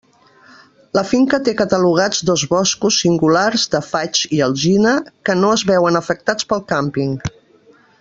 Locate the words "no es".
5.45-5.69